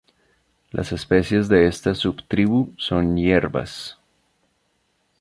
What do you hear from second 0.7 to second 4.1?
Las especies de esta subtribu son hierbas.